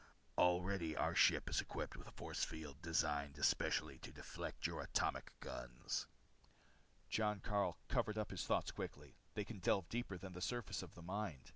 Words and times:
Already 0.35 0.97
our 0.97 1.13
ship 1.13 1.47
is 1.47 1.61
equipped 1.61 1.95
with 1.95 2.07
a 2.07 2.11
force 2.11 2.43
field 2.43 2.81
designed 2.81 3.37
especially 3.37 3.99
to 3.99 4.11
deflect 4.11 4.65
your 4.65 4.81
atomic 4.81 5.31
guns." 5.41 6.07
Jon 7.07 7.39
Karyl 7.39 7.77
covered 7.87 8.17
up 8.17 8.31
his 8.31 8.43
thoughts 8.43 8.71
quickly. 8.71 9.15
They 9.35 9.45
can 9.45 9.59
delve 9.59 9.89
deeper 9.89 10.17
than 10.17 10.33
the 10.33 10.41
surface 10.41 10.81
of 10.81 10.95
the 10.95 11.03
mind. 11.03 11.49